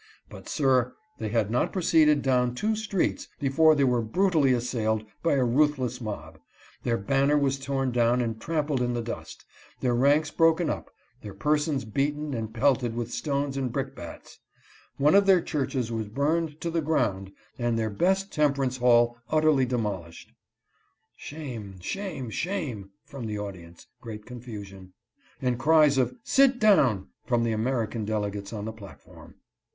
But, 0.29 0.49
sir, 0.49 0.95
they 1.19 1.29
had 1.29 1.51
not 1.51 1.71
proceeded 1.71 2.23
down 2.23 2.55
two 2.55 2.75
streets 2.75 3.27
before 3.39 3.75
they 3.75 3.83
were 3.83 4.01
brutally 4.01 4.51
assailed 4.51 5.05
by 5.21 5.33
a 5.35 5.43
ruthless 5.43 6.01
mob; 6.01 6.39
their 6.81 6.97
banner 6.97 7.37
was 7.37 7.59
torn 7.59 7.91
down 7.91 8.19
and 8.19 8.41
trampled 8.41 8.81
in 8.81 8.95
the 8.95 9.03
dust, 9.03 9.45
their 9.79 9.93
ranks 9.93 10.31
broken 10.31 10.71
up, 10.71 10.89
their 11.21 11.35
persons 11.35 11.85
beaten 11.85 12.33
and 12.33 12.51
pelted 12.51 12.95
with 12.95 13.11
stones 13.13 13.57
and 13.57 13.71
brickbats. 13.71 14.39
One 14.97 15.13
of 15.13 15.27
their 15.27 15.39
churches 15.39 15.91
was 15.91 16.07
burned 16.07 16.49
FREE 16.49 16.57
CHURCH 16.57 16.65
OF 16.65 16.73
SCOTLAND. 16.73 16.85
309 16.87 17.25
to 17.27 17.27
the 17.27 17.33
ground, 17.33 17.33
and 17.67 17.77
their 17.77 17.89
best 17.91 18.31
temperance 18.33 18.77
hall 18.77 19.17
utterly 19.29 19.67
demolished. 19.67 20.33
['Shame! 21.15 21.79
shame! 21.79 22.31
shame!' 22.31 22.89
from 23.05 23.27
the 23.27 23.37
audience, 23.37 23.85
great 24.01 24.25
confusion, 24.25 24.93
and 25.43 25.59
cries 25.59 25.99
of' 25.99 26.15
Sit 26.23 26.57
down' 26.57 27.09
from 27.27 27.43
the 27.43 27.51
American 27.51 28.03
delegates 28.03 28.51
on 28.51 28.65
the 28.65 28.73
platform. 28.73 29.35